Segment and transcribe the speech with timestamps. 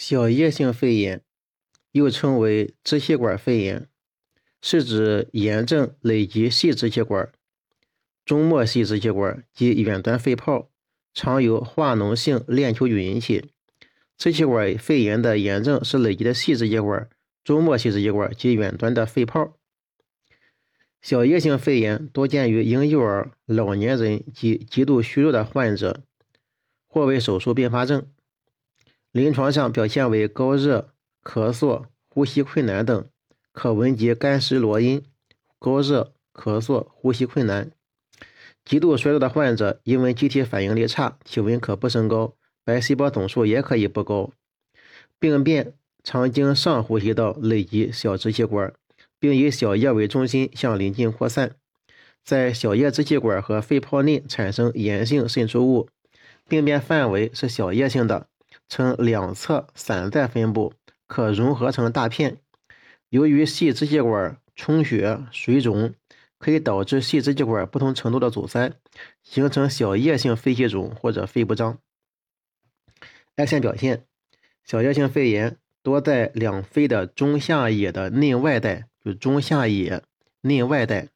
[0.00, 1.20] 小叶性肺炎
[1.92, 3.86] 又称为支气管肺炎，
[4.62, 7.30] 是指炎症累及细支气管、
[8.24, 10.70] 中末细支气管及远端肺泡，
[11.12, 13.50] 常由化脓性链球菌引起。
[14.16, 17.06] 支气管肺炎的炎症是累积的细支气管、
[17.44, 19.58] 中末细支气管及远端的肺泡。
[21.02, 26.04] 小叶性肺炎多见于婴幼儿、老年人及极度虚弱的患者，
[26.88, 28.10] 或为手术并发症。
[29.12, 33.08] 临床上表现为高热、咳嗽、呼吸困难等，
[33.52, 35.04] 可闻及干湿罗音。
[35.58, 37.72] 高热、咳嗽、呼吸困难。
[38.64, 44.30] 极度衰弱的患者，因为机体反应力差，体温可不升高，白细胞总数也可以不高。
[45.18, 45.74] 病变
[46.04, 48.72] 常经上呼吸道累及小支气管，
[49.18, 51.56] 并以小叶为中心向邻近扩散，
[52.24, 55.88] 在小叶支气管和肺泡内产生炎性渗出物。
[56.48, 58.28] 病变范围是小叶性的。
[58.70, 60.72] 呈两侧散在分布，
[61.08, 62.38] 可融合成大片。
[63.08, 65.92] 由于细支气管充血、水肿，
[66.38, 68.72] 可以导致细支气管不同程度的阻塞，
[69.24, 71.78] 形成小叶性肺气肿或者肺不张。
[73.34, 74.06] X 线表现：
[74.64, 80.04] 小叶性肺炎多在两肺的中下野的内外带，就中下野
[80.42, 81.08] 内外带、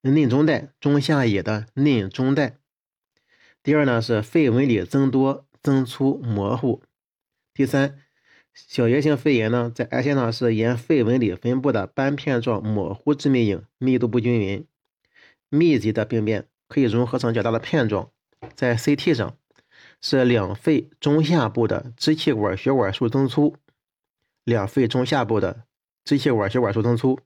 [0.00, 2.59] 内中带、中下野的内中带。
[3.62, 6.82] 第二呢是肺纹理增多、增粗、模糊。
[7.52, 7.98] 第三，
[8.54, 14.66] 小叶性肺炎呢在 X 线上是沿肺纹理分布的斑片状模糊致密影，密度不均匀。
[15.50, 18.10] 密集的病变可以融合成较大的片状。
[18.54, 19.36] 在 CT 上
[20.00, 23.56] 是两肺中下部的支气管血管束增粗，
[24.44, 25.64] 两肺中下部的
[26.02, 27.20] 支气管血管束增粗，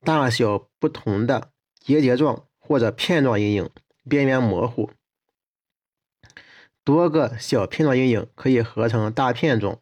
[0.00, 3.68] 大小不同的结节状或者片状阴影，
[4.08, 4.90] 边缘模糊。
[6.84, 9.78] 多个小片状阴影可以合成大片状，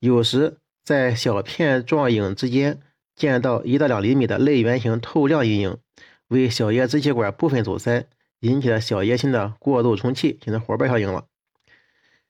[0.00, 2.80] 有时在小片状影之间
[3.16, 5.78] 见到一到两厘米的类圆形透亮阴影，
[6.26, 8.06] 为小叶支气管部分阻塞
[8.40, 11.26] 引起了小叶性的过度充气，形成活瓣效应了。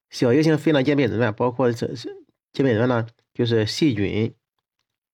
[0.09, 4.33] 小叶性肺炎的鉴别诊断包括这是鉴别诊断呢，就是细菌、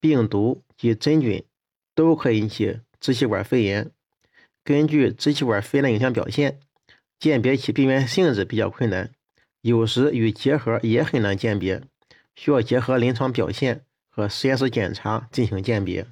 [0.00, 1.42] 病毒及真菌
[1.94, 3.90] 都可以引起支气管肺炎。
[4.62, 6.60] 根据支气管肺炎影像表现。
[7.18, 9.10] 鉴别其病原性质比较困难，
[9.62, 11.82] 有时与结核也很难鉴别，
[12.34, 16.06] 需要结合临床表现和实验室检查进行鉴别。